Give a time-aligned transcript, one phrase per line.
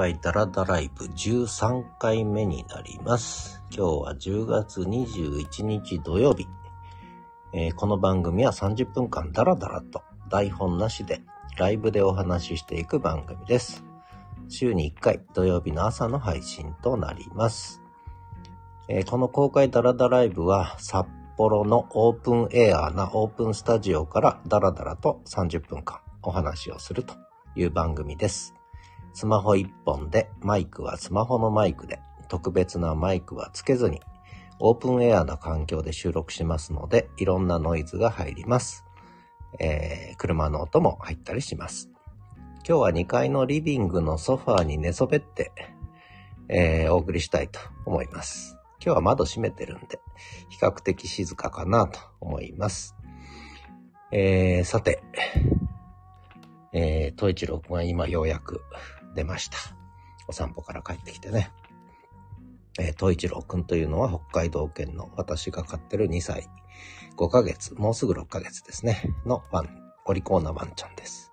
[0.00, 3.62] 開ダラダライブ13回目になります。
[3.70, 6.48] 今日は10月21日土曜日。
[7.52, 11.20] えーこの番組は30分間ダラダラと台本なしで
[11.58, 13.84] ライブでお話ししていく番組です。
[14.48, 17.82] 週に1回土曜日の朝の配信となります。
[18.88, 27.12] えーこの公開ダラダライブは札幌のオープンエアーなオープンスタジオからダラダラと30分間お話をすると
[27.54, 28.54] いう番組です。
[29.12, 34.00] スマホ1本でマイクはスマホのマイクで特別なマイクはつけずに
[34.60, 38.84] オープンエアな環境で収録しますのでいろんなノイズが入ります。
[39.58, 41.90] えー車の音も入ったりします。
[42.68, 45.50] 今日は2階のリビングのソファーに寝そべって、
[46.48, 48.58] えーお送りしたいと思います。
[48.84, 49.98] 今日は窓閉めてるんで、
[50.50, 52.94] 比較的静かかなと思います。
[54.12, 55.02] えー、さて、
[56.72, 58.60] えー、東一郎くんは今ようやく
[59.14, 59.56] 出ました。
[60.28, 61.50] お散歩から帰ってきてね。
[62.78, 66.48] えー、東一郎くんというのは北海道犬の私が飼ってる2歳
[67.16, 69.68] 5ヶ月、もうすぐ6ヶ月ですね、のワン、
[70.06, 71.32] お利口なワンちゃんです。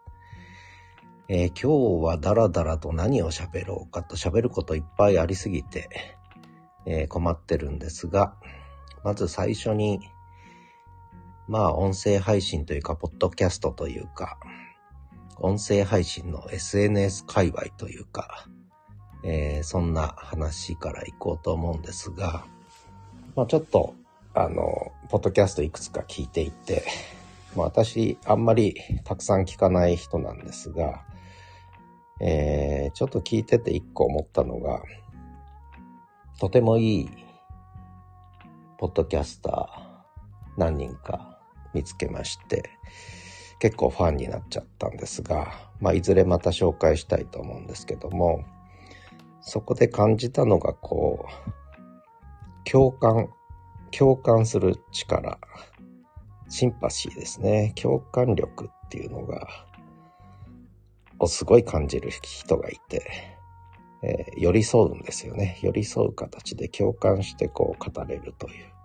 [1.29, 5.89] えー今日はダラダラと何を喋ろうかと喋ることいっぱいありすぎて、
[6.85, 8.35] えー困ってるんですが、
[9.03, 9.99] まず最初に、
[11.47, 14.37] まあ音声配信というか、ポッドキャストというか、
[15.39, 18.47] 音声配信の SNS 界隈というか、
[19.23, 22.45] えーそんな話からいこうと思うんですが、
[23.35, 23.93] まあちょっと、
[24.33, 26.83] あの、ポッドキャストいくつか聞いていて、
[27.55, 31.03] まあ私、あんまりたくさん聞かない人なんですが、
[32.19, 34.81] えーちょっと聞いてて一個思ったのが、
[36.39, 37.09] とてもいい、
[38.79, 39.87] ポッドキャスター
[40.57, 41.39] 何人か
[41.73, 42.71] 見つけまして、
[43.59, 48.45] 結構ファンになっちゃったんですが、まあ、いずれまた紹介したいと思うんですけども、
[49.41, 53.29] そこで感じたのが、こう、共感、
[53.91, 55.39] 共感する力、
[56.49, 57.73] シンパシーですね。
[57.75, 59.47] 共感力っていうのが、
[61.19, 63.03] をすごい感じる人がいて、
[64.03, 65.57] えー寄り添うんですよね。
[65.63, 68.76] 寄り添う形で共感してこう語れるという。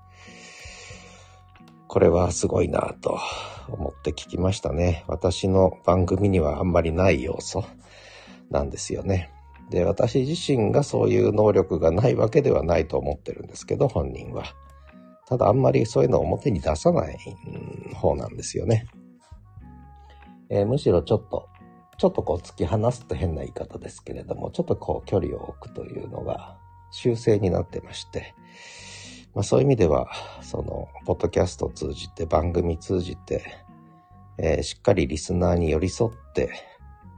[1.92, 3.20] これはすごいなと
[3.68, 5.04] 思って聞きましたね。
[5.08, 7.66] 私の番組にはあんまりない要素
[8.50, 9.30] なんですよね。
[9.68, 14.44] で、私自身がそういう能力がないわけではないと思ってるんですけど、本人は。
[15.26, 17.18] ただあんまりそういうのを表に出さない
[17.94, 18.86] 方なんですよね。
[20.48, 21.50] えーむしろちょっと、
[21.98, 26.56] ちょっとこう突き放すと変な言い方ですけれども、ちょっとこう距離を置くというのが
[26.90, 28.34] 修正になってまして、
[29.34, 30.10] まあそういう意味では、
[30.42, 33.44] その、ポッドキャストを通じて、番組通じて、
[34.38, 36.50] えーしっかりリスナーに寄り添って、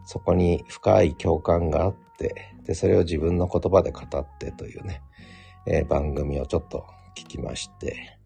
[0.06, 5.02] そこに深い共感があって、で、それを自分の言葉で語ってというね、
[5.66, 6.86] えー番組をちょっと
[7.16, 8.18] 聞きまして、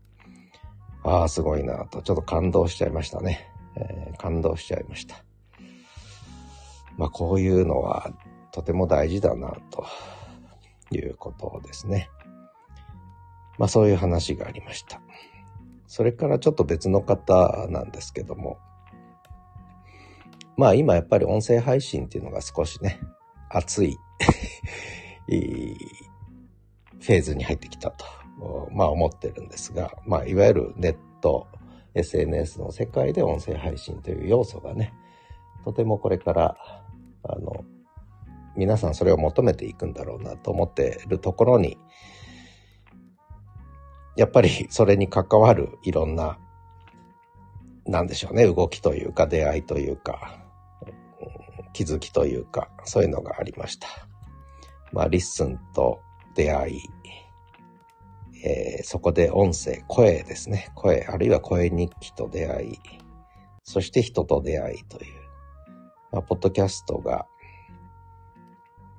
[1.04, 3.50] ああ、すごいなと、ちょっと感動しちゃいましたね。
[3.76, 5.24] えー感動しちゃいました。
[6.98, 8.12] まあ、こういうのは
[8.50, 9.86] とても大事だな、と
[10.90, 12.10] いうことですね。
[13.58, 15.00] まあ、そういう話がありました。
[15.86, 18.58] それからちょっと別の方なんですけども、
[20.56, 23.00] まあ今やっぱり音声配信っていうのが少しね、
[23.48, 23.96] 熱い
[27.00, 28.04] フェーズに入ってきたと、
[28.72, 31.46] まあ思ってるんですが、まあいわゆるネット、
[31.94, 34.92] SNS の世界で音声配信という要素がね、
[35.64, 36.56] とてもこれから、
[37.22, 37.64] あの、
[38.56, 41.78] 皆さんそれを求めていくんだろうなと思っているところに、
[44.18, 46.38] やっぱり それに関わるいろんな、
[47.86, 50.44] なんでしょうね、動きというか出会いというか、
[51.72, 53.88] 気づきというか、そういうのがありました。
[54.92, 56.00] まあ、 LISTEN と
[56.34, 56.80] 出会い、
[58.44, 60.70] えーそこで音声、声ですね。
[60.74, 62.78] 声、あるいは声日記と出会い、
[63.62, 65.12] そして人と出会いという、
[66.10, 67.26] まあ、ポッドキャストが、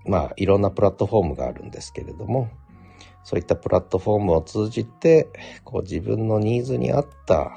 [0.05, 2.49] まあ、いろんなプラットフォームがあるんですけれども、
[3.23, 5.29] そういったプラットフォームを通じて、
[5.63, 7.51] こう自分のニーズに合った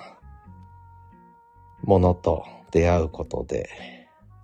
[1.83, 3.69] ものと出会うことで、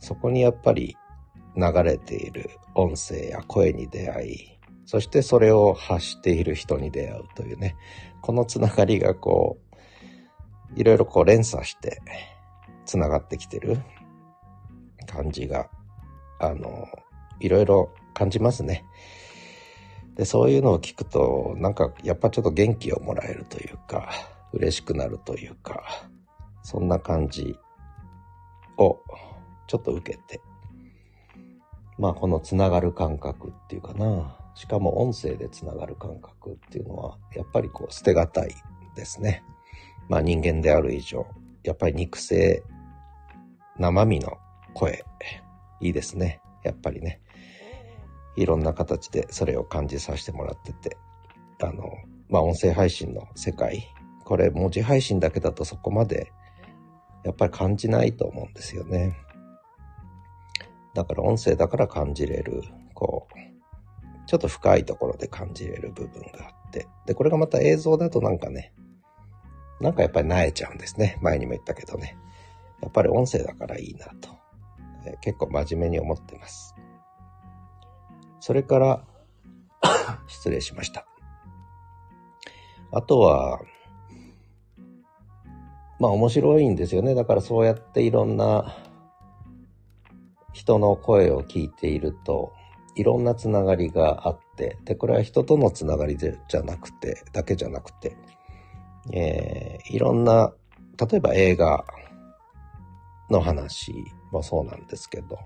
[0.00, 0.96] そこにやっぱり
[1.56, 7.76] 流れている音声や声に出会い、そしてそれを発している人に出会うというね、
[8.22, 9.58] このつながりがこ
[10.76, 12.00] う、いろいろこう連鎖して
[12.84, 13.78] つながってきてる
[15.06, 15.68] 感じが、
[16.40, 16.86] あの、
[17.40, 18.84] いろいろ感じますね。
[20.18, 24.10] で、そういうのを聞くと、なんかやっぱちょっと元気をもらえるというか、
[24.52, 25.84] 嬉しくなるというか、
[26.62, 27.56] そんな感じ
[28.76, 28.98] を
[29.68, 30.40] ちょっと受けて、
[31.98, 34.34] まあこのつながる感覚っていうかな。
[34.56, 38.52] しかも音声でつながる感覚っていうのは、やっぱりこう捨てがたい
[38.96, 39.44] ですね。
[40.08, 41.28] まあ人間である以上、
[41.62, 42.64] やっぱり肉声、
[43.78, 44.36] 生身の
[44.74, 45.04] 声、
[45.80, 46.40] いいですね。
[46.64, 47.20] やっぱりね。
[48.40, 50.96] いろんな形でそれを感じさせてもらってて、
[51.60, 51.90] あの、
[52.28, 53.88] まあ音声配信の世界、
[54.24, 56.32] これ文字配信だけだとそこまで
[57.24, 59.16] やっぱり感じないと思うんですよね。
[60.94, 62.62] だから音声だから感じれる、
[62.94, 66.86] こう、ちょっと深いところで感じれる部分があって。
[67.06, 68.72] で、これがまた映像だとなんかね、
[69.80, 71.18] なんかやっぱり萎えちゃうんですね。
[71.22, 72.16] 前にも言ったけどね。
[72.82, 74.30] やっぱり音声だからいいなと。
[75.06, 76.74] え、結構真面目に思ってます。
[78.48, 79.04] それから
[80.26, 81.06] 失礼しました。
[82.90, 83.60] あとは、
[86.00, 87.14] まあ面白いんですよね。
[87.14, 88.74] だからそうやっていろんな
[90.54, 92.54] 人の声を聞いていると、
[92.94, 98.16] いろんなつながりがあって、で、これは人とのつながりじゃなくて、だけじゃなくて、
[99.12, 100.54] えー、いろんな、
[100.96, 101.84] 例えば映画
[103.28, 103.92] の話
[104.32, 105.38] もそうなんですけど、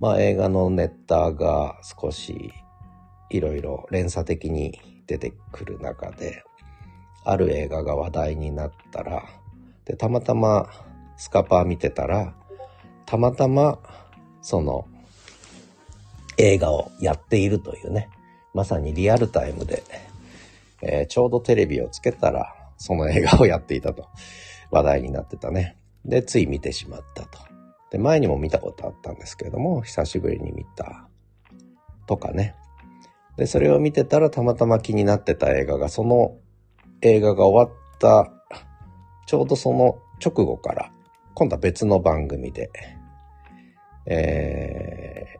[0.00, 2.52] まあ映画のネタが少し
[3.30, 6.44] いろいろ連鎖的に出てくる中で、
[7.24, 9.24] ある映画が話題になったら、
[9.84, 10.68] で、たまたま
[11.16, 12.34] スカパー見てたら、
[13.06, 13.78] たまたま
[14.40, 14.86] その
[16.36, 18.08] 映画をやっているというね、
[18.54, 19.82] まさにリアルタイムで、
[20.80, 24.06] えー、ちょうどテレビをつけたら、その映画をやっていたと
[24.70, 25.76] 話題になってたね。
[26.04, 27.47] で、つい見てしまったと。
[27.90, 31.08] で、前にも見たことあったんですけれども、久しぶりに見た
[32.06, 32.54] とかね。
[33.36, 36.36] で、それを見てたらたまたま気になってた映画が、その
[37.02, 38.32] 映画が終わった、
[39.26, 40.90] ちょうどその直後から、
[41.34, 42.70] 今度は別の番組で、
[44.06, 45.38] えー、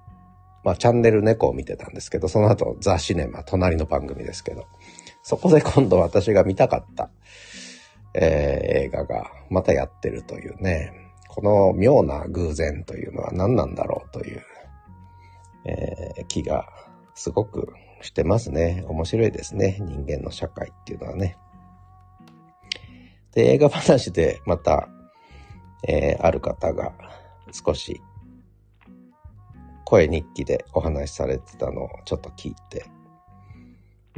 [0.64, 4.66] まあ、チャンネル猫を見てたんですけど、その後、ザ・シネマ、隣の番組ですけど、
[5.22, 7.10] そこで今度私が見たかった、
[8.14, 11.07] えー、映画がまたやってるというね、
[11.38, 14.42] この妙な偶然というのは何なんだろうという、
[15.66, 16.68] えー、気が
[17.14, 18.84] すごくしてますね。
[18.88, 19.78] 面白いですね。
[19.80, 21.38] 人間の社会っていうのはね。
[23.34, 24.88] で、映画話でまた、
[25.86, 26.92] えー、ある方が
[27.52, 28.02] 少し
[29.84, 32.84] 声日記でお話しされてたのをちょっと聞いて、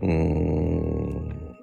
[0.01, 1.59] うーん、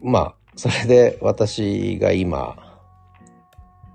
[0.00, 2.56] まあ、それで私が今、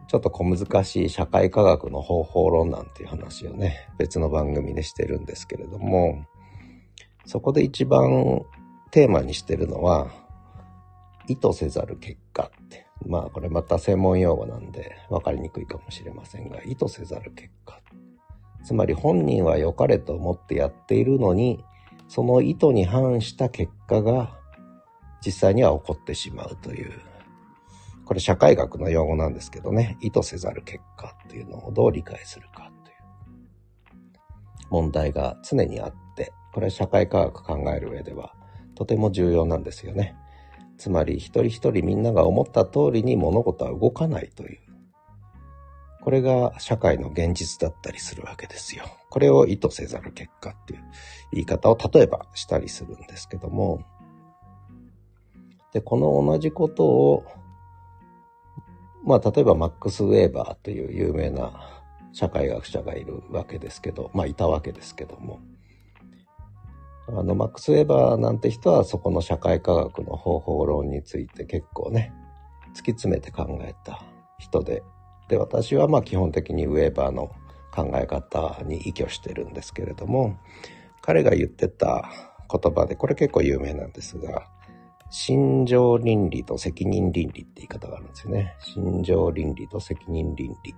[0.07, 6.23] ちょっと小難しい社会科学の方法論なんていう話をね、別の番組でしてるんですけれども、
[7.25, 8.43] そこで一番
[8.91, 10.07] テーマにしてるのは、
[11.27, 17.81] 意図せざる結果ってまあこれまた専門用語なんで分かりにくいかもしれませんが、意図せざる結果。
[18.63, 21.61] つまり本人は良かれと思ってやっているのに、
[22.07, 24.39] その意図に反した結果が
[25.25, 26.91] 実際には起こってしまうという、
[28.05, 32.95] これ社会学の用語なんですけどね、意図せざる結果っていうのをどう理解するかという
[34.69, 38.33] 問題が常にあって、これ社会科学考える上では
[38.75, 40.15] とても重要なんですよね。
[40.77, 44.59] つまり一人一人みんなが思った通りに物事は動かないという。
[46.01, 48.83] これが社会の現実だったりするわけですよ。
[49.09, 50.83] これを意図せざる結果っていう
[51.31, 53.85] 言い方を例えばしたりするんですけども。
[55.73, 57.25] で、この同じことを、
[59.03, 65.41] まあ例えばマックス・ウェーバーという有名な社会学者がいるわけですけど、まあいたわけですけども。
[67.09, 72.13] あの、マックス・ウェーバーなんて人はそこの社会科学の方法論について結構ね、
[72.69, 74.01] 突き詰めて考えた
[74.37, 74.83] 人で、
[75.27, 77.31] で、私はまあ基本的にウェーバーの
[77.73, 80.37] 考え方に依拠してるんですけれども、
[81.01, 82.09] 彼が言ってた
[82.49, 84.47] 言葉で、これ結構有名なんですが、
[85.15, 88.55] 心情倫理と責任倫理って言い方があるんですよね。
[88.59, 90.75] 心情倫理と責任倫理。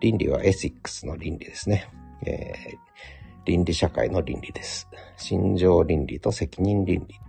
[0.00, 1.88] 倫理はエシックスの倫理ですね。
[2.26, 3.00] えー
[3.46, 4.88] 倫理社会の倫理です。
[5.16, 7.20] 心情倫理と責任倫理。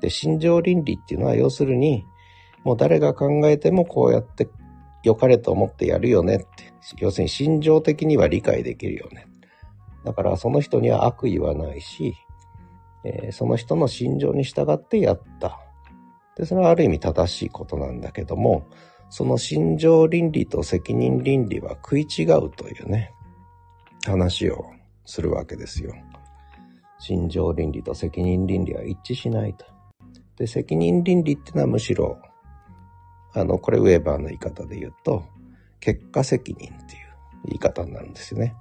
[0.00, 2.04] で、心情倫理っていうのは要するに、
[2.62, 4.48] もう誰が考えてもこうやって
[5.02, 6.72] 良かれと思ってやるよねって。
[6.98, 9.26] 要するに心情的には理解できるよね。
[10.04, 12.14] だからその人には悪意はないし、
[13.04, 15.60] えー、その人の心情に従ってやった。
[16.36, 18.66] で、それはある意味正しいことなんだけども、
[19.08, 23.12] その心情倫理と責任倫理は食い違うというね、
[24.06, 24.64] 話を
[25.04, 25.94] するわけですよ。
[26.98, 29.64] 心情倫理と責任倫理は一致しないと。
[30.36, 32.18] で、責任倫理っていうのはむしろ、
[33.34, 35.24] あの、これウェーバーの言い方で言うと、
[35.80, 37.10] 結果責任っていう。
[37.44, 38.54] 言い方になるんですよね。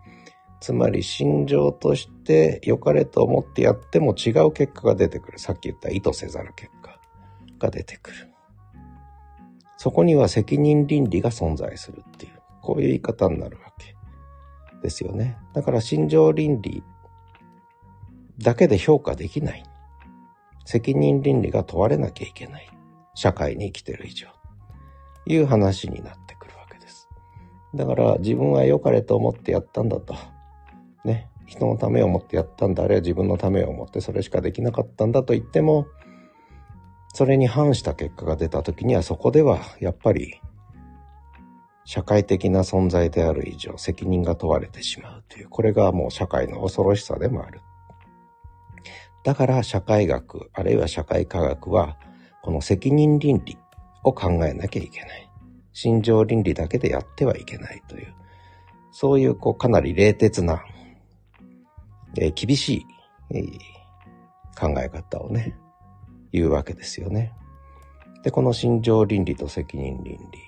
[0.59, 5.39] つまり心情として良かれと思ってやっても違う結果が出てくる。
[5.39, 6.99] さっき言った意図せざる結果
[7.59, 8.29] が出てくる。
[9.77, 13.95] そこには責任倫理が存在するっていう、こういう言い方になるわけ
[14.81, 15.37] ですよね。
[15.53, 16.83] だから心情倫理
[18.39, 19.63] だけで評価できない。
[20.65, 22.69] 責任倫理が問われなきゃいけない。
[23.15, 24.27] 社会に生きてる以上。
[25.25, 27.07] いう話になってくるわけです。
[27.75, 30.15] だから自分は良かれと思ってやったんだと。
[31.05, 31.29] ね。
[31.45, 32.83] 人のためを思ってやったんだ。
[32.83, 35.87] あるいは自分のためを思ってそれしかできなかったんだと言っても、
[37.13, 40.39] それに反した結果が出た時にはそこではやっぱり
[41.83, 47.61] 社会的な存在である以上責任が問われてしまうという、これがもう社会の恐ろしさでもある。
[49.23, 51.97] だから社会学、あるいは社会科学は、
[52.43, 53.57] この責任倫理
[54.03, 55.31] を考えなきゃいけない。
[55.73, 58.13] 心情倫理だけでやってはいけないという、
[58.91, 60.63] そういうこうかなり冷徹な、
[62.17, 62.85] え、厳し
[63.31, 63.43] い、え、
[64.59, 65.55] 考え方をね、
[66.31, 67.33] 言うわけですよね。
[68.23, 70.39] で、この心情倫理と責任倫理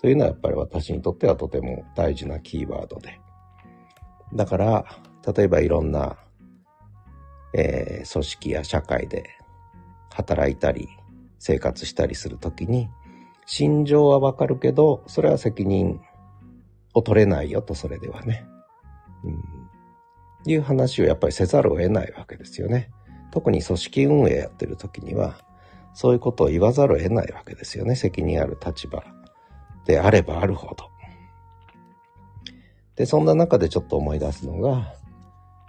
[0.00, 3.20] というのはやっぱり私にとってはとても大事なキーワードで。
[4.34, 4.84] だから、
[5.34, 6.16] 例えばいろんな、
[7.52, 9.24] えー、組織や社会で
[10.10, 10.88] 働いたり
[11.38, 12.88] 生活したりするときに、
[13.46, 16.00] 心情はわかるけど、それは責任
[16.94, 18.46] を取れないよと、それではね。
[19.24, 19.42] うん、
[20.44, 22.90] いう話をやっぱりせざるを得ないわけですよね。
[23.30, 25.36] 特に組織運営やってる時には、
[25.94, 27.96] そういうことを言わざるを得ないわけですよね。
[27.96, 29.04] 責任ある立場
[29.86, 30.90] であればあるほど。
[32.96, 34.94] で、そんな中でちょっと思い出すのが、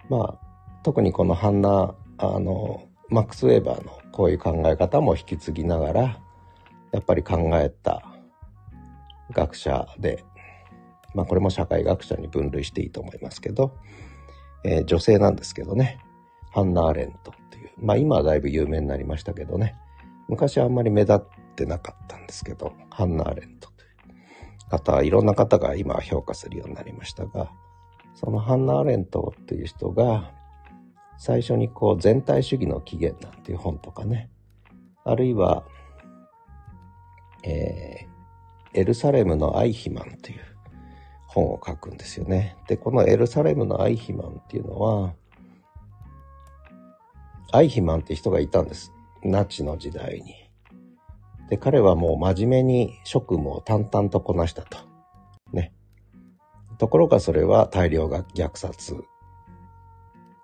[0.09, 6.01] まあ、特にこのハンナ、あの、マックス・ウェーバーのこういう考え方も引き継ぎながら、
[6.91, 8.03] やっぱり考えた
[9.31, 10.23] 学者で、
[11.13, 13.77] まあこれも社会学者に分類していいと思いますけど、
[14.63, 15.99] えー、女性なんですけどね、
[16.51, 19.75] ハンナ・アレントっていう、まあ今はだいぶ有名になりましたけどね、
[20.27, 21.19] 昔はあんまり目立っ
[21.55, 23.91] てなかったんですけど、ハンナ・アレントという。
[24.71, 27.51] 方、いろんな方が今評価するようになりましたが、
[28.13, 30.31] そのハンナ・アレントっていう人が、
[31.17, 34.29] 最初にこう全体主義の起源なんていう本とかね、
[35.03, 35.63] あるいは、
[37.43, 40.39] えー、エルサレムのアイヒマンという
[41.33, 42.57] 本を書くんですよね。
[42.67, 45.13] で、このエルサレムのアイヒマンっていうのは、
[47.53, 48.91] アイヒマンって人がいたんです。
[49.23, 50.35] ナチの時代に。
[51.49, 54.77] で、彼はもう真面目に職務を淡々とこなしたと。
[55.53, 55.73] ね。
[56.77, 59.01] ところがそれは大量が虐殺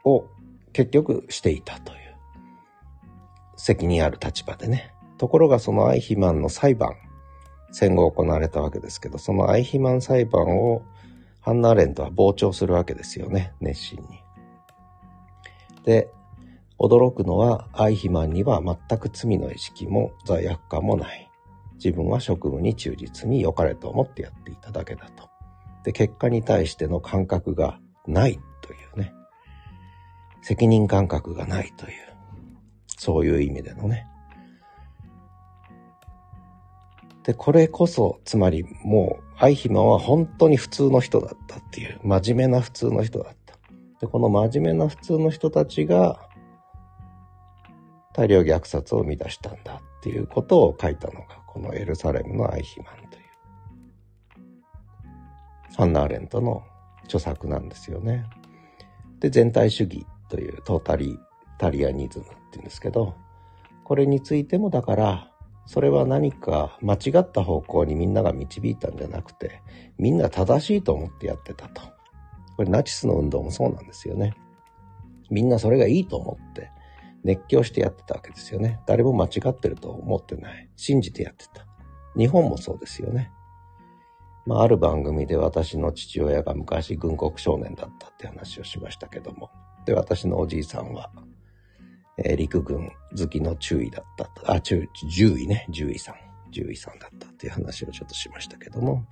[0.06, 0.25] を
[0.72, 1.98] 結局していたという。
[3.58, 4.94] 責任ある立場でね。
[5.17, 6.96] ところがそのアイヒマンの裁判、
[7.71, 10.83] 戦後行われたわけですけど、そのアイヒマン裁判を
[11.41, 14.19] ハンナ・アレントは傍聴するわけですよね、熱心に。
[15.83, 16.09] で、
[16.79, 21.29] 驚くのはアイヒマンには全く罪の意識も罪悪感もない。
[21.75, 25.29] 自分は職務に忠実に良かれと思ってやっていただけだと。
[25.83, 29.13] で、結果に対しての感覚がないというね。
[30.41, 31.91] 責任感覚がないという。
[32.88, 34.07] そういう意味でのね。
[37.27, 43.55] で、これこそ、つまりもう、アイヒマンは本当に普通の人だったっていう、真面目な普通の人だった。
[44.00, 46.22] で、この真面目な普通の人たちが、
[48.13, 53.24] 大量虐殺を生み出したんだっていうことを書いたのが、このエルサレムのアイヒマンという、
[55.75, 56.63] ハンナ・アレントの
[57.03, 58.25] 著作なんですよね。
[59.19, 61.19] で、全体主義というトータリ
[61.57, 63.15] タリアニズムっていうんですけど、
[63.84, 65.31] これについてもだから、
[65.67, 69.62] それは何か間違った方向にみんなが導いたんじゃなくて、
[69.97, 71.81] みんな正しいと思ってやってたと。
[72.55, 74.33] これナチスの運動もそうなんですよね。
[75.29, 76.71] みんなそれがいいと思って
[77.25, 78.79] 熱狂してやってたわけですよね。
[78.88, 80.69] 誰も間違ってると思ってない。
[80.77, 81.67] 信じてやってた。
[82.17, 83.31] 日本もそうですよね。
[84.45, 89.51] まあ、ある番組で私の父親が昔軍国少年だったって話をしましたけども。
[89.86, 91.12] で、私のおじいさんは
[92.17, 94.51] えー、陸軍好きの注意だったと。
[94.51, 95.67] あ、注意、獣医ね。
[95.71, 96.15] 獣医さん。
[96.51, 99.05] 獣医さんだったっていう話をちょっとしましたけども。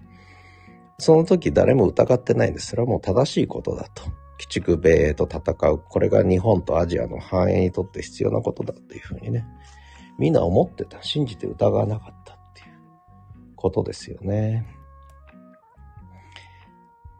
[0.97, 2.67] その時誰も疑ってないんです。
[2.67, 4.03] それはもう正しいことだと。
[4.37, 5.79] 鬼畜米英と戦う。
[5.79, 9.45] これが日本とアジアの繁栄にとって必要なことだっていうふうにね。
[10.17, 11.01] みんな思ってた。
[11.03, 12.67] 信じて疑わなかったっていう
[13.55, 14.65] ことですよね。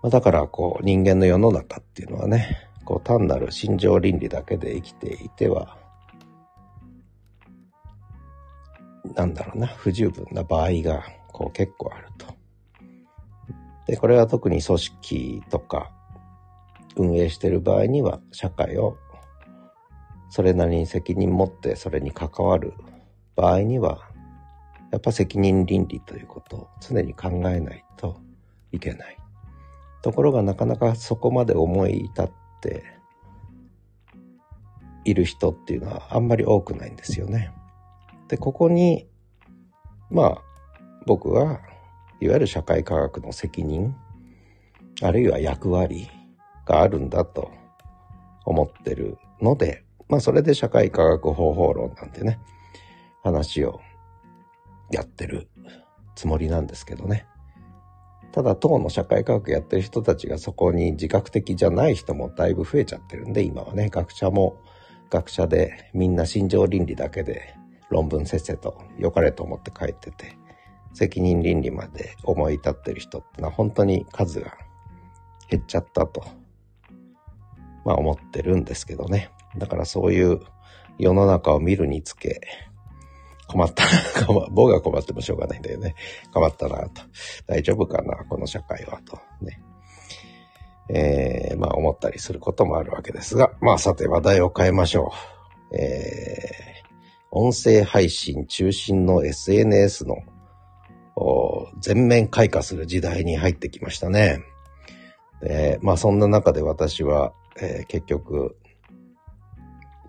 [0.02, 5.78] ま、だから、こう、人間の世の中っていうのはね、こう単なる心情倫理だけで生きていては、
[9.16, 12.28] なんだろうな、不十分な場合がこう結構あると。
[13.88, 15.92] で、これは特に組織とか
[16.96, 18.98] 運営している場合には社会を
[20.30, 22.74] それなりに責任持ってそれに関わる
[23.36, 24.10] 場合には
[24.92, 28.18] やっぱ責任倫理ということを常に考えないと
[28.72, 29.18] いけない。
[30.02, 32.84] ところがなかなかそこまで思い至ってって
[35.04, 37.52] いる人っていうのはあんまり多くないんですよね。
[38.28, 39.08] で、ここに、
[40.10, 40.42] まあ、
[41.06, 41.60] 僕は
[42.20, 43.96] いわゆる社会科学の責任、
[45.04, 46.10] あるいは役割
[46.66, 47.52] があるんだと
[48.46, 52.40] 思ってるので、まあそれで社会科学方法論なんてね、
[53.24, 53.82] 話を
[54.92, 55.48] やってる
[56.16, 57.28] つもりなんですけどね。
[58.36, 64.62] ただ当の社会科学やってる人たちがそこに自覚的じゃない人もだいぶ増えちゃってるんで、今はね、学者も
[65.10, 67.56] 学者でみんな心情倫理だけで
[67.90, 70.38] 論文せっせと良かれと思って書いてて、
[70.94, 74.58] 責任倫理まで思い至ってる人ってのは本当に数が
[75.50, 76.26] 減っちゃったと、
[77.86, 79.32] まあ思ってるんですけどね。
[79.58, 80.42] だからそういう
[81.00, 82.42] 世の中を見るにつけ、
[83.48, 85.96] 困ったな、僕が困ってもしょうがないんだよね。
[86.34, 87.02] 困ったなと。
[87.48, 89.20] 大丈夫かな、この社会は、と。
[89.42, 89.62] ね。
[90.90, 95.12] えー、まあ思ったりすることもあるわけですが、まあさて話題を変えましょ
[95.72, 95.78] う。
[95.78, 96.96] えー、
[97.32, 100.18] 音声配信中心の SNS の
[101.80, 104.44] 全面開花する時代に入ってきましたね。
[105.42, 108.56] でまあそんな中で私は、えー、結局、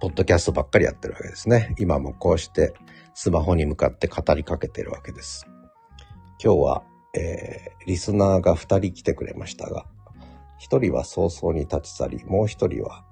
[0.01, 1.75] ポッドキャストばっかりやってるわけですね。
[1.79, 2.75] 今もこうして
[3.19, 5.47] スマホに向かって語りかけてるわけです。
[6.39, 6.83] 今日は、
[7.15, 9.87] えー、リスナーが2人来てくれましたが、
[10.61, 13.07] 1人は早々に立ち去り、もう1人は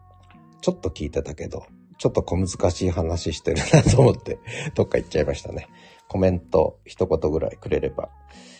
[0.61, 1.65] ちょっと聞いてたけど、
[1.97, 4.41] ちょっと小難しい話してるなと思って、
[4.77, 5.69] どっか行っちゃいましたね。
[6.07, 8.11] コメント一言ぐらいくれれば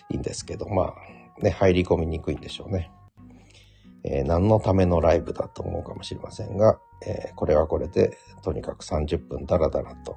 [0.09, 2.91] いいんですけど、まあ、ね、入り込みにくいんでしょうね。
[4.03, 10.17] えー、何のためのライブだと思うかもしれませんが、えー、これはこれで、とにかく30分ダラダラと、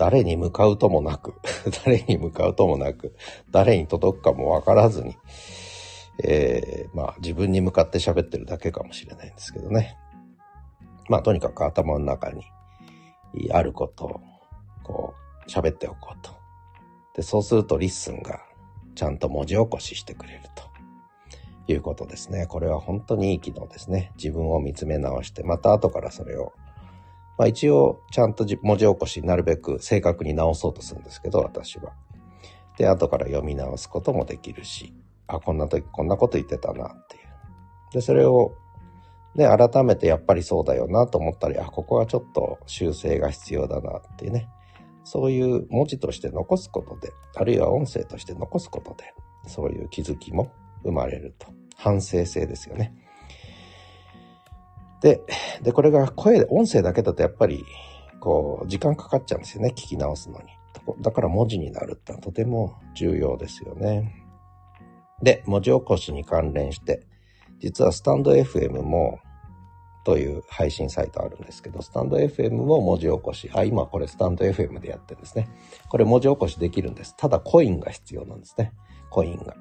[0.00, 1.34] 誰に向かうともなく
[1.84, 3.14] 誰に向かうともなく、
[3.50, 5.18] 誰に届くかもわからずに、
[6.24, 9.98] えー、まあ自分に向かって喋ってるだけかもしれないんですけどね。
[11.10, 12.44] まあとにかく頭の中に
[13.52, 14.20] あることを、
[14.84, 15.14] こ
[15.46, 16.30] う、喋っておこうと。
[17.14, 18.40] で、そうすると LISTEN が
[18.94, 20.70] ちゃんと文字起こししてくれると。
[21.72, 22.46] いうことですね。
[22.46, 24.12] これは本当にいい機能ですね。
[24.16, 26.52] 自分を見つめ直して、また後からそれを、
[27.40, 31.94] まあ一応ちゃんと文字起こしなるべく正確に直そうとするんですけど、私は。
[32.76, 34.92] で、後から読み直すこともできるし、
[35.26, 37.22] あ、こんな時こんなこと言ってたなっていう。
[37.94, 38.52] で、それを
[39.34, 44.46] ね、改めてやっぱりそうだよなと思ったり、あ、ここはちょっと修正が必要だなっていうね。
[45.04, 49.14] そういう文字として残すことで、あるいは音声として残すことで、
[49.46, 51.46] そういう気づきも生まれると。
[51.74, 52.94] 反省性ですよね。
[55.00, 55.22] で、
[55.62, 57.64] で、これが声、音声だけだとやっぱり、
[58.20, 59.70] こう、時間かかっちゃうんですよね。
[59.70, 60.44] 聞き直すのに。
[61.00, 64.24] だから文字になるってのはとても重要ですよね。
[65.22, 67.06] で、文字起こしに関連して、
[67.60, 69.20] 実はスタンド FM も、
[70.02, 75.48] という配信サイトあるんですけど、スタンド FM も文字起こし、あ、今これスタンド FM でやってるんですね。
[75.88, 77.14] これ文字起こしできるんです。
[77.18, 78.72] ただコインが必要なんですね。
[79.10, 79.56] コインが。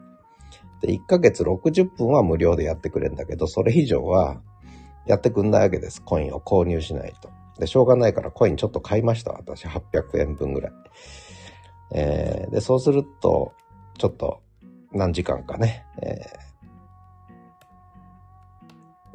[0.82, 4.42] で、1ヶ月60分は無料でやってくれるんだけど、それ以上は
[5.10, 6.04] やってくんないわけです。
[6.04, 7.32] コインを購入しないと。
[7.58, 9.32] で、しょうがないからコインちょっと買いました。
[9.32, 10.72] 私、800円分ぐらい。
[11.96, 13.54] えー、で、そうすると、
[13.98, 14.44] ちょっと
[14.94, 16.22] 何時間かね、え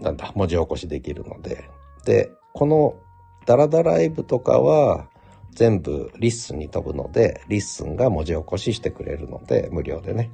[0.01, 1.71] ー、なんだ、文字起こしできるので。
[2.05, 2.97] で、この
[3.47, 5.07] ダラダライブとかは
[5.53, 10.33] 全部 LISTEN に飛ぶので、 LISTEN が文字起こししてくれるので、無料でね。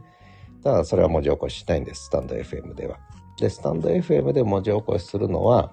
[0.64, 2.98] ただそれは文字起こししないんです、 stand.fm では。
[3.40, 5.72] で、スタンド FM で文字起こしするのは、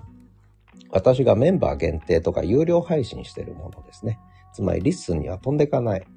[0.89, 4.19] 私がメンバー限定とか有料配信してるものですね。
[4.53, 6.07] つまりリッスンには飛んでいかない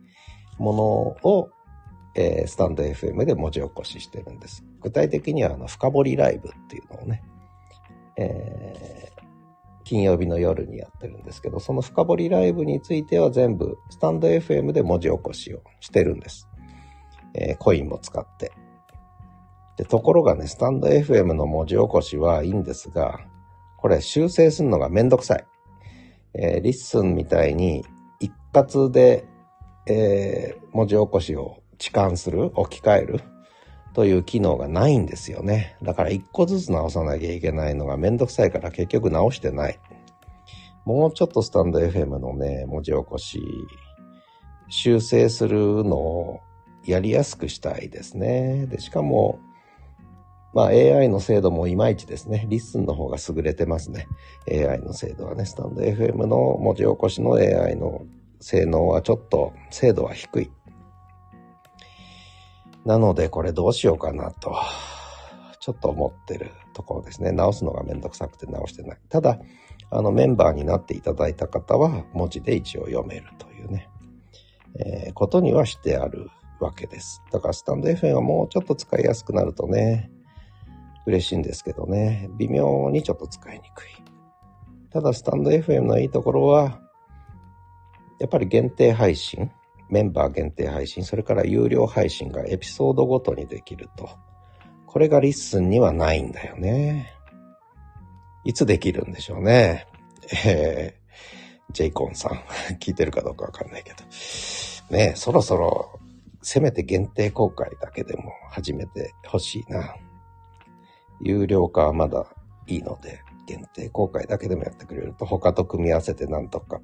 [0.58, 0.82] もの
[1.28, 1.50] を、
[2.14, 4.64] えー、スタンド FM で文字起こししてるんです。
[4.80, 7.22] 具体的にはあの深掘りライブっていうのをね、
[8.16, 9.22] えー、
[9.84, 16.48] 金曜日の夜にやってるんですけど、その深掘りライブについては全部スタンド FM で文字起こしをしてるんです。
[17.34, 18.52] えー、コインも使って。
[19.80, 23.20] で、ところがね、スタンド FM の文字起こしはいいんですが、
[23.78, 25.44] これ修正するのがめんどくさい。
[26.34, 27.86] えー、リッスンみたいに
[28.18, 29.24] 一括で、
[29.86, 33.20] えー、文字起こしを置換する、置き換える
[33.94, 35.78] という機能がないんですよね。
[35.82, 39.80] だから一個ずつ直さなきゃいけないのがめんどくさいから結局直してない。
[40.84, 43.40] もうちょっとスタンド FM のね、文字起こし、
[44.68, 46.40] 修正するのを
[46.84, 48.66] やりやすくしたいですね。
[48.66, 49.40] で、しかも、
[50.52, 52.46] まあ AI の精度もいまいちですね。
[52.48, 54.08] リッスンの方が優れてますね。
[54.50, 55.44] AI の精度はね。
[55.44, 58.04] スタンド FM の文字起こしの AI の
[58.40, 60.50] 性能はちょっと精度は低い。
[62.84, 64.56] なのでこれどうしようかなと、
[65.60, 67.30] ちょっと思ってるところですね。
[67.30, 68.98] 直すのがめんどくさくて直してない。
[69.08, 69.38] ただ、
[69.90, 73.88] あのメンバーになっていただいた方は文字で一応読めるというね、
[74.78, 77.22] えー、ことにはしてあるわけです。
[77.30, 80.10] だからスタンド FM はもうちょっと使いやすくなるとね、
[81.06, 83.86] 嬉しいんですけどね、微妙にちょっと使いにくい。
[84.90, 86.80] ただ、スタンド FM のいいところは、
[88.18, 89.50] やっぱり限定配信、
[89.88, 94.08] メンバー限定配信、それから有料配信がエピソードごとにできると。
[94.86, 97.14] これがリッスンにはないんだよね。
[98.44, 99.86] いつできるんでしょうね。
[100.44, 102.32] えー、ジェイコンさん、
[102.78, 103.96] 聞いてるかどうかわかんないけど。
[104.90, 105.98] ねそろそろ、
[106.42, 109.94] せめて限定公開だけでも始めてほしいな。
[111.20, 112.26] 有料化はまだ
[112.66, 116.80] いいので、限定公開だけでもやってくれると他と組み合わせてなんとか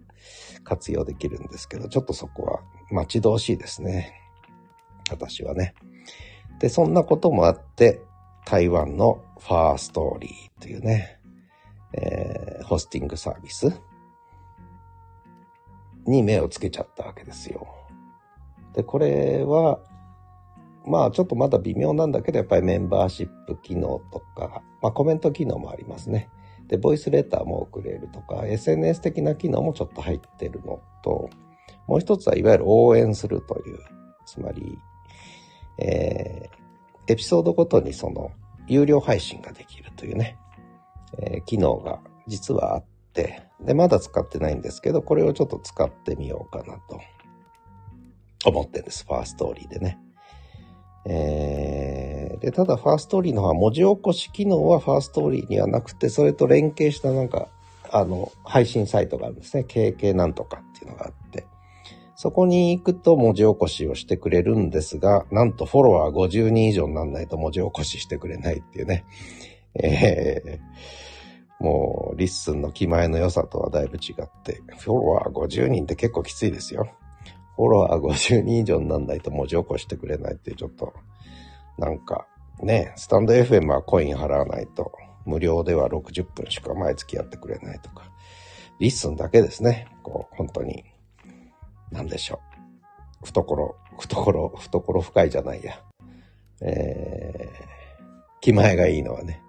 [0.65, 4.21] 活用できるんですけど、ちょっとそこは待ち遠しいですね。
[5.11, 5.75] 私はね。
[6.59, 8.01] で、そんなこともあって、
[8.45, 11.21] 台湾のファーストーリーというね、
[11.93, 13.81] えー、ホスティングサービス
[16.07, 17.67] に目をつけちゃったわけですよ。
[18.75, 19.81] で、これは、
[20.87, 26.29] まあちょっとまだ微妙なんだけど、やっぱりメンバーシップ機能とか、まあコメント機能もありますね。
[26.69, 31.31] で、ボイスレターも送れるとか、SNS 的な機能もちょっと入ってるのと、
[31.87, 33.79] もう一つはいわゆる応援するという、
[34.25, 34.79] つまり、
[35.79, 38.33] えー、エピソードごとにその
[38.67, 40.39] 有料配信ができるというね、
[41.19, 47.01] えー、機能が実はあって、で、まだ使ってないんですけど、これをちょっと使ってみようかなと
[48.45, 49.05] 思ってんです。
[49.05, 49.99] ファーストーリーでね。
[51.09, 57.49] え、で、ただファーストーリーの方は文字起こし機能はファーストーリーにはなくて、それと連携したなんか、
[57.91, 59.65] あの、配信サイトがあるんですね。
[59.69, 61.47] KK なんとかっていうのがあって。
[62.17, 69.05] そこに行くと文字起こしをしてくれるんですが、なんとフォロワー50人以上にならないと文字起こししてくれないっていうね。
[69.75, 76.89] えー、もう、リッスンの気前の良さとはだいぶ違って、フォロワー50人って結構きついですよ。
[77.57, 80.93] フォロワー50人以上になんないと文字起こしてくれないってちょっと、
[81.79, 82.27] なんか、
[82.63, 84.93] ね、スタンド FM はコイン払わないと、
[85.25, 88.05] 無料では60分しか毎月やってくれないとか、
[88.79, 89.89] リッスンだけですね。
[90.03, 90.85] こう、本当に、
[91.91, 92.41] なんでしょ
[93.23, 93.27] う。
[93.27, 95.81] 懐、懐、懐深いじゃないや。
[96.61, 99.43] えー、気前がいいのはね、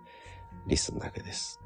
[0.68, 1.60] リッスンだけです。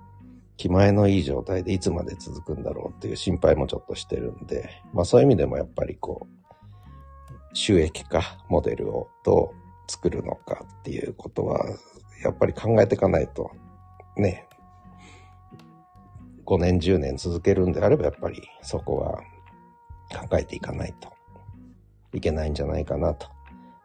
[0.57, 11.65] 気前のいい状態でいつまで続くんだろうっていう心配もちょっとしてるんで、まあそういう意味でもやっぱりこう、収益化モデルをどう作るのかっていうことは、
[12.23, 13.51] やっぱり考えていかないと、
[14.15, 14.47] ね、
[16.45, 19.21] 5年、10年続けるんであれば、やっぱりそこは
[20.11, 21.11] 考えていかないと
[22.13, 23.27] いけないんじゃないかなと。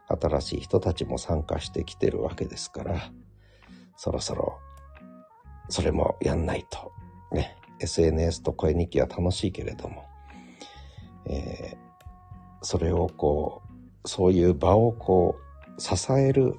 [0.09, 3.11] 新しい人たちも参加してきてるわけですから、
[3.97, 4.59] そろそろ
[5.69, 6.91] それもやんないと。
[7.31, 7.57] ね。
[7.79, 10.05] SNS と声日記は楽しいけれども、
[11.25, 11.77] えー、
[12.61, 13.61] それをこ
[14.03, 15.37] う、そういう場をこ
[15.77, 16.55] う、支える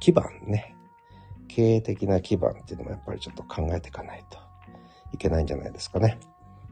[0.00, 0.74] 基盤ね。
[1.48, 4.38] 経営的な基盤っていうのもやっぱりちょっと考えていかないと
[5.12, 6.18] いけないんじゃないですかね。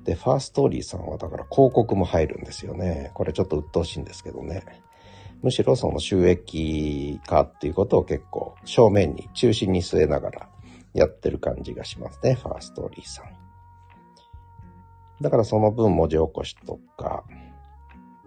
[0.04, 3.10] で、ファーストーリーさんはだから広告も入るんですよね。
[3.14, 4.64] これちょっと鬱陶しいんですけどね。
[5.42, 10.48] むしろその収益化っていうことを結構正面に中心に据えながら
[10.94, 13.26] やってる感じがしますね、ファーストーリーさん。
[15.20, 17.24] だからその分文字起こしとか、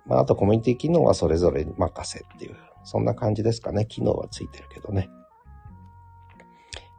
[0.06, 3.86] まあ、あとコミュニティ機能はそれぞれに任せっていう、そんな感じですかね。
[3.86, 5.10] 機能はついてるけどね。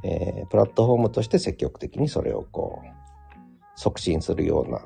[0.05, 4.81] えー、プラットフォームとして積極的にそれをこう、促進するような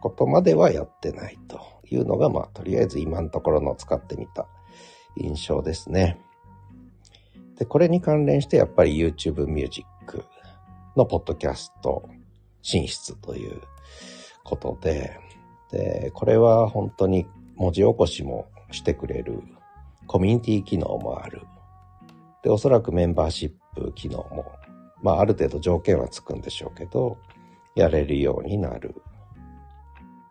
[0.00, 4.46] ことまではやってないというのが、まあ、とりあえず今のところの使ってみた
[5.16, 6.20] 印象ですね。
[7.58, 9.86] で、これに関連してやっぱり YouTube Music
[10.98, 12.08] のポッドキャスト
[12.60, 13.62] 進出という
[14.44, 15.18] ことで、
[15.70, 19.42] で、これは本当に文字起こしもしてくれる
[20.06, 21.42] コミュニティ機能もある。
[22.42, 24.52] で、おそらくメンバーシップ機能も、
[25.02, 27.16] まあある程度条件はつくんでしょうけど、
[27.74, 28.94] やれるようになる。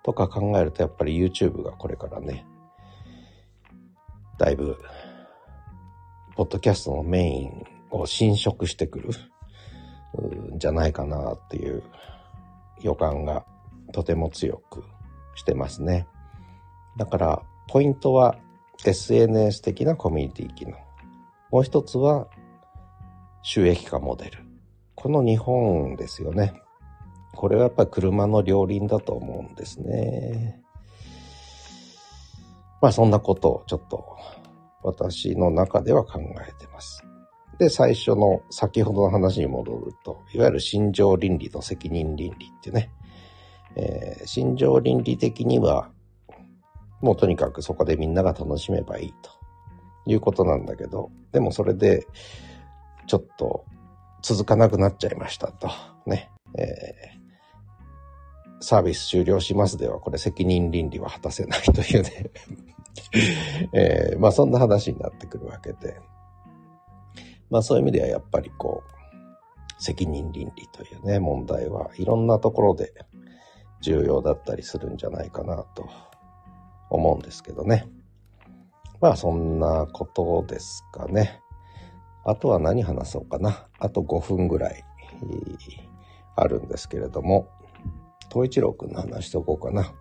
[0.03, 2.45] とか考えるとやっぱり YouTube がこれからね、
[4.37, 4.77] だいぶ
[6.35, 9.09] ポッドキャストのメインを侵食してくる
[10.57, 11.83] じゃないかなっていう
[12.81, 13.45] 予感が
[13.93, 14.83] とても強く
[15.35, 16.07] してますね。
[16.97, 18.35] だから、ポイントは
[18.85, 20.77] SNS 的なコミュニティ機能。
[21.51, 22.27] もう一つは
[23.43, 24.39] 収益化モデル。
[24.95, 26.53] この日本ですよね。
[27.35, 30.61] これはやっぱり車の両輪だと思うんですね。
[32.81, 34.17] まあそんなことをちょっと
[34.83, 37.06] 私の中では考えてます。
[37.57, 42.91] で、最初の先ほどの話に戻ると、いわゆる心情倫理と責任倫理ってね、
[43.75, 45.89] えー、心情倫理的には、
[47.01, 49.31] もうとにかくそこでみんなが楽しめばいいと
[50.05, 52.05] いうことなんだけど、でもそれで
[53.07, 53.65] ちょっと
[54.21, 55.69] 続かなくなっちゃいましたと。
[56.05, 56.31] ね。
[56.57, 62.31] えー、サービス終了しますでは、これ責任倫理は果たせないというね
[63.73, 65.99] えー、まあそんな話になってくるわけで。
[67.49, 72.93] まあそういう意味ではやっぱりこう、責任倫理というね、問題はいろんなところで
[73.81, 75.89] 重要だったりするんじゃないかなと
[76.89, 77.87] 思うんですけどね。
[78.99, 81.41] まあそんなことですかね。
[82.25, 83.67] あとは何話そうかな。
[83.79, 84.83] あと5分ぐらい
[86.35, 87.47] あるんですけれども、
[88.31, 89.93] 東一郎くんの話しとこうかな。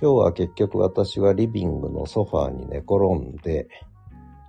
[0.00, 3.68] 今日は結局私はリビングのソファーに寝転んで、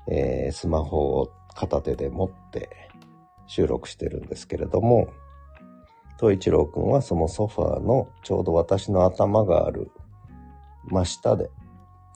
[0.10, 2.69] えー、スマホを片手で持って
[3.47, 5.07] 収録してるんですけれども、
[6.19, 9.89] 東一郎くんはそのソファーのちょうど私の頭がある
[10.85, 11.49] 真下で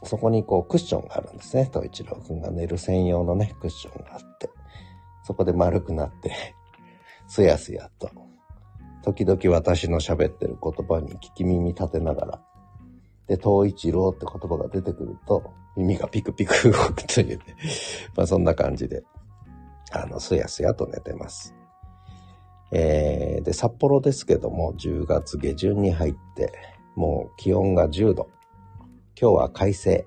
[0.03, 1.69] そこにこうクッションがあるんですね。
[1.71, 4.49] 東一郎くんが寝る専用のね、クッションがあって。
[5.23, 6.55] そこで丸くなって
[7.27, 8.09] すやすやと、
[9.03, 12.41] 時々私の喋ってる言葉に聞き耳立てながら、
[13.27, 17.43] で、東一郎って言葉が出てくると、耳がピクピク動くというね。
[18.15, 19.03] まあそんな感じで、
[19.91, 21.55] あの、すやすやと寝てます。
[22.71, 26.53] えー、で、札幌ですけども、10月下旬に入って、
[26.95, 28.29] もう気温が10度。
[29.19, 30.05] 今日は快晴。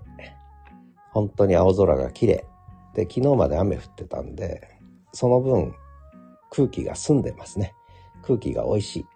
[1.13, 2.47] 本当に青空が綺麗。
[2.95, 4.69] で、昨日まで雨降ってたんで、
[5.13, 5.75] その分
[6.51, 7.75] 空気が澄んでますね。
[8.23, 9.07] 空気が美味しい。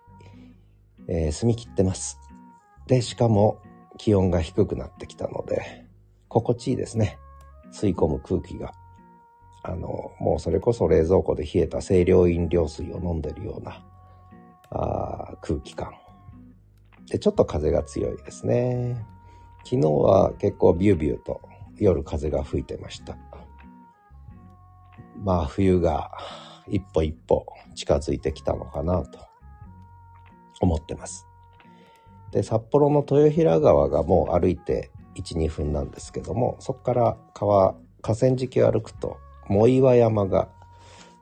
[1.09, 2.19] えー、澄み切ってます。
[2.87, 3.63] で、しかも
[3.99, 5.87] 気温が低くなってきたので、
[6.29, 7.19] 心地いいですね。
[7.73, 8.73] 吸い込む空気が。
[9.69, 13.85] あの、もうそれこそ冷蔵庫で冷えた清涼飲料水を飲んでるような、
[14.71, 15.93] あ空気感。
[17.11, 19.05] で、ちょっと風が強いですね。
[19.65, 21.41] 昨日は結構ビュービューと
[21.79, 23.19] 夜風が吹いてました。
[25.25, 26.13] まあ冬が
[26.69, 29.19] 一歩一歩近づいてきたのかなと
[30.61, 31.27] 思ってます。
[32.31, 40.49] で、札幌の豊平川がもう歩いて1、2分なんですけども、そこから川、河川敷を歩くと、藻岩山が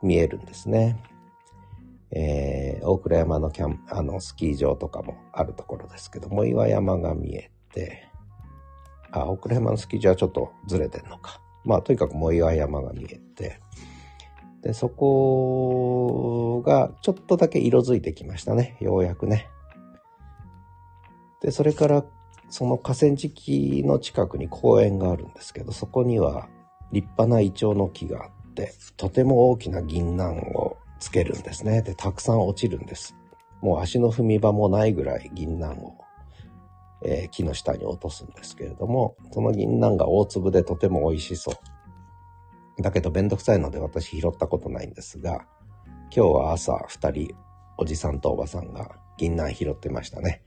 [0.03, 1.03] 見えるんですね。
[2.11, 8.09] えー、大倉山のキャン、あの、スキー場とかもあるところですけど、藻岩山が見えて、
[9.11, 11.41] あ、奥倉山のスキー場はちょっとずれてんのか。
[11.65, 13.61] まあ、とにかく藻岩山が見えて、
[14.63, 18.77] で、そこがちょっとだけ色づいてきましたね。
[18.81, 19.49] ようやくね。
[21.43, 22.05] で、それから、
[22.49, 26.49] その河川敷の近くに公園があるんですけど、そこには
[26.95, 31.83] 立派なイチョウの木があって、とても大きな銀杏をつけるんですね。
[31.83, 33.15] で、たくさん落ちるんです。
[33.61, 36.05] もう足の踏み場もないぐらい銀杏を
[37.05, 42.83] えー、木の下に落とすんですけれども、その銀杏が大粒でとても美味しそう。
[42.83, 45.47] だけどめんどくさいので私拾ったことないんですが、
[46.15, 47.35] 今日は朝二人、
[47.77, 50.43] おじさんとおばさんが銀杏拾ってましたね。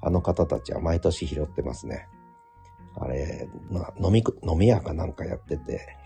[0.00, 2.08] あの方たちは毎年拾ってますね。
[3.00, 5.96] あれ、まあ、飲み、飲み屋かなんかやってて、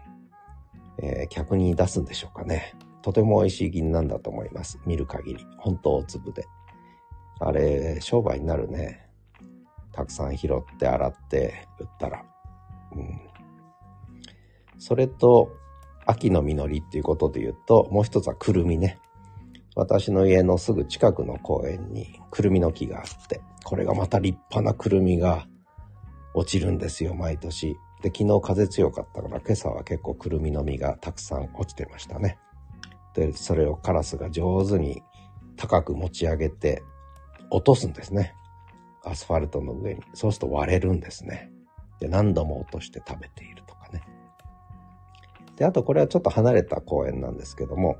[0.98, 2.74] えー、客に出すんでしょうかね。
[3.02, 4.78] とても美味しい銀杏だと思います。
[4.86, 5.46] 見る限り。
[5.58, 6.46] 本当大粒で。
[7.40, 9.08] あれ、商売になるね。
[9.92, 12.24] たくさん拾って洗って売ったら。
[12.94, 13.20] うん。
[14.78, 15.50] それと、
[16.06, 19.00] 秋の実りっていうことで言うと、もう一つはくるみね。
[19.74, 25.46] 私の家のすぐ近くの公園にくるみの木があって、これがまた立派なくるみが
[26.34, 27.76] 落ちるんですよ、毎年。
[28.02, 32.38] で、昨日風強かったから今朝は結構くるみの実がたくさん落ちてましたね。
[33.14, 35.02] で、それをカラスが上手に
[35.56, 36.82] 高く持ち上げて
[37.50, 38.34] 落とすんですね。
[39.04, 40.00] アスファルトの上に。
[40.14, 41.50] そうすると割れるんですね。
[42.00, 44.02] で、何度も落として食べているとかね。
[45.56, 47.98] で、あとこれはちょっと離れた公園なんですけども、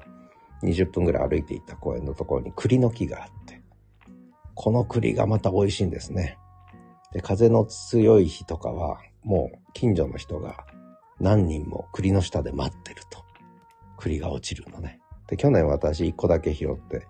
[0.62, 3.62] 20分ぐらい歩いていった公園のところに栗の木があって、
[4.54, 6.38] この栗がまた美味しいんですね。
[7.12, 10.66] で、風の強い日とかは、もう近所の人が
[11.20, 13.24] 何人も栗の下で待ってると。
[13.96, 15.00] 栗が落ちるのね。
[15.28, 17.06] で、去年私1個だけ拾って、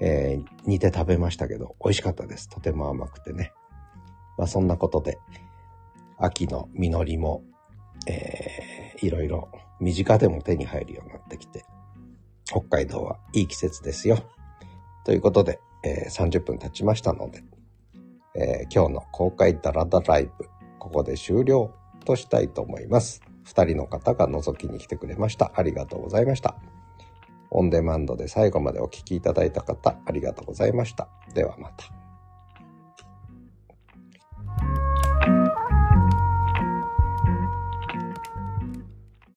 [0.00, 2.48] えー、煮て食べましたけど、美味しかったです。
[2.48, 3.52] とても甘くてね。
[4.36, 5.18] まあそんなことで、
[6.18, 7.42] 秋の実りも、
[8.06, 9.50] えー、いろいろ
[9.80, 11.64] 身近でも手に入るようになってきて、
[12.44, 14.18] 北海道はいい季節ですよ。
[15.04, 17.42] ということで、えー30分経ちましたので、
[18.34, 23.22] えー今日の公開ダラダライブ、ここで終了としたいと思います。
[23.44, 25.52] 二人の方が覗きに来てくれました。
[25.54, 26.56] ありがとうございました。
[27.50, 31.08] オンデマンドで最後までお聴きいただいた方、ありがとうございました。
[31.34, 31.99] ではまた。